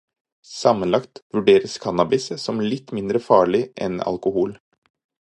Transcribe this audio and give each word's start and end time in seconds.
Sammenlagt 0.45 1.19
vurderes 1.33 1.77
cannabis 1.79 2.25
som 2.43 2.61
litt 2.71 2.91
mindre 2.99 3.21
farlig 3.27 3.61
enn 3.89 4.01
alkohol. 4.13 4.57